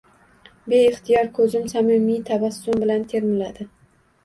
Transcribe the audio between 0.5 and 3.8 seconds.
Beixtiyor koʻzim samimiy tabassum bilan termuladi